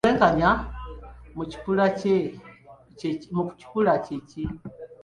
[0.03, 0.51] Obwenkanya
[3.37, 4.43] mu kikula kye ki?